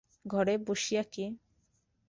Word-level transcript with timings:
ঘরে 0.25 0.55
বসিয়া 0.67 1.03
কে! 1.13 1.25